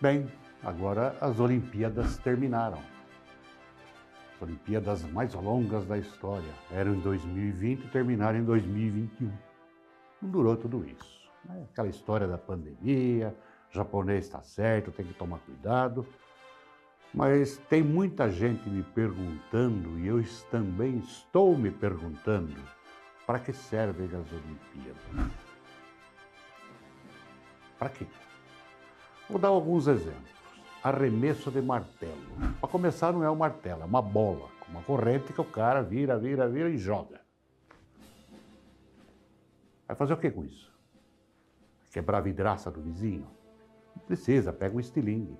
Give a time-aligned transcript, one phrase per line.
[0.00, 0.32] Bem,
[0.62, 2.78] agora as Olimpíadas terminaram.
[4.34, 6.54] As Olimpíadas mais longas da história.
[6.70, 9.30] Eram em 2020 e terminaram em 2021.
[10.22, 11.30] Não durou tudo isso.
[11.44, 11.66] Né?
[11.70, 13.36] Aquela história da pandemia,
[13.70, 16.06] japonês está certo, tem que tomar cuidado.
[17.12, 22.56] Mas tem muita gente me perguntando, e eu também estou me perguntando,
[23.26, 25.32] para que servem as Olimpíadas?
[27.78, 28.06] Para quê?
[29.30, 30.28] Vou dar alguns exemplos.
[30.82, 32.20] Arremesso de martelo.
[32.60, 36.18] Para começar, não é um martelo, é uma bola, uma corrente que o cara vira,
[36.18, 37.20] vira, vira e joga.
[39.86, 40.72] Vai fazer o que com isso?
[41.92, 43.26] Quebrar a vidraça do vizinho?
[43.94, 45.38] Não precisa, pega um estilingue.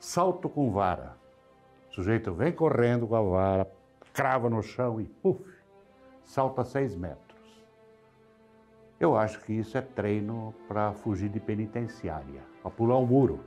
[0.00, 1.18] Salto com vara.
[1.90, 3.70] O sujeito vem correndo com a vara,
[4.12, 5.42] crava no chão e puf,
[6.22, 7.23] salta seis metros.
[8.98, 13.40] Eu acho que isso é treino para fugir de penitenciária, para pular um muro.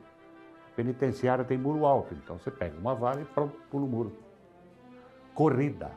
[0.75, 4.11] Penitenciária tem muro alto, então você pega uma vara e pula o muro.
[5.33, 5.91] Corrida.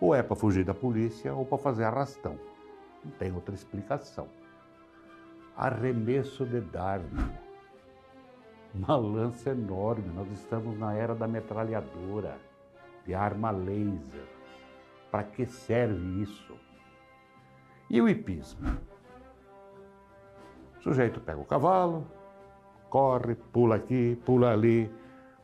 [0.00, 2.38] Ou é para fugir da polícia ou para fazer arrastão.
[3.04, 4.28] Não tem outra explicação.
[5.56, 7.08] Arremesso de dardo.
[8.72, 10.08] Uma lança enorme.
[10.14, 12.38] Nós estamos na era da metralhadora,
[13.04, 14.28] de arma laser.
[15.10, 16.67] Para que serve isso?
[17.90, 18.78] E o hipismo?
[20.78, 22.06] O sujeito pega o cavalo,
[22.90, 24.92] corre, pula aqui, pula ali,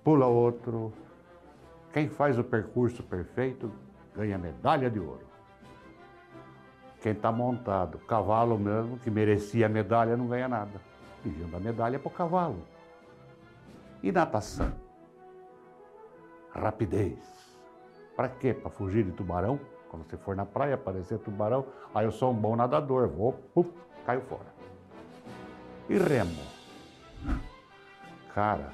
[0.03, 0.93] pula outro.
[1.93, 3.73] Quem faz o percurso perfeito
[4.15, 5.27] ganha medalha de ouro.
[7.01, 10.81] Quem está montado, cavalo mesmo, que merecia a medalha, não ganha nada.
[11.23, 12.63] Pedindo a medalha para o cavalo.
[14.03, 14.73] E natação?
[16.51, 17.19] Rapidez.
[18.15, 18.55] Para quê?
[18.55, 19.59] Para fugir de tubarão?
[19.95, 21.65] Quando você for na praia, aparecer tubarão,
[21.95, 23.71] aí eu sou um bom nadador, vou, puf,
[24.05, 24.53] caio fora.
[25.89, 26.43] E remo?
[28.35, 28.73] Cara,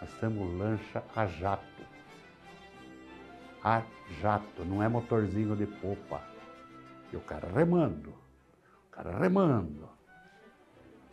[0.00, 1.62] nós temos lancha a jato.
[3.62, 3.80] A
[4.20, 6.20] jato, não é motorzinho de popa.
[7.12, 9.88] E o cara remando, o cara remando.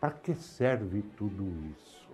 [0.02, 2.10] Para que serve tudo isso?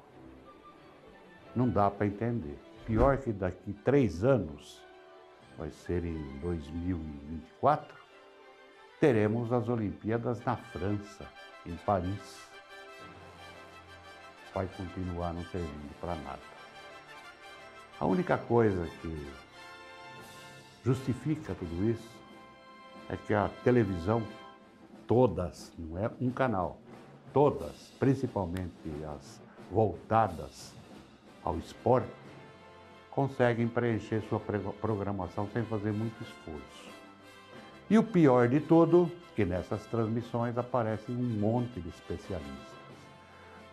[1.55, 2.59] Não dá para entender.
[2.85, 4.88] Pior que daqui três anos
[5.59, 7.93] vai ser em 2024,
[8.97, 11.27] teremos as Olimpíadas na França,
[11.65, 12.49] em Paris.
[14.53, 16.39] Vai continuar não servindo para nada.
[17.99, 19.31] A única coisa que
[20.83, 22.09] justifica tudo isso
[23.09, 24.23] é que a televisão,
[25.05, 26.79] todas, não é um canal,
[27.33, 28.71] todas, principalmente
[29.17, 30.73] as voltadas
[31.43, 32.09] ao esporte,
[33.19, 36.89] conseguem preencher sua programação sem fazer muito esforço.
[37.89, 42.79] E o pior de tudo, que nessas transmissões aparecem um monte de especialistas.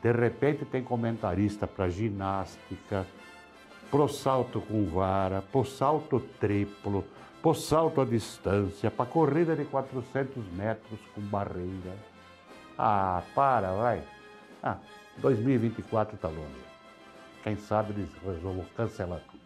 [0.02, 3.06] De repente tem comentarista para ginástica,
[3.88, 7.04] pro salto com vara, pro salto triplo,
[7.40, 11.94] pro salto à distância, para corrida de 400 metros com barreira.
[12.76, 14.02] Ah, para, vai.
[14.60, 14.78] Ah,
[15.18, 16.75] 2024 está longe.
[17.46, 19.45] Quem sabe eles resolvam cancelar tudo.